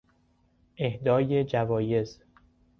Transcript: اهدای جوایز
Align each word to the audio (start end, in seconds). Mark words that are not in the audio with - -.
اهدای 0.77 1.43
جوایز 1.43 2.19